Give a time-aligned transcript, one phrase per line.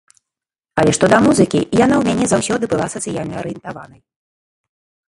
[0.83, 4.01] Але што да музыкі, яна ў мяне заўсёды была сацыяльна арыентаванай.